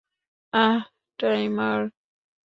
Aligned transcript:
অ্যাঁহ, 0.53 0.81
timer. 1.19 1.81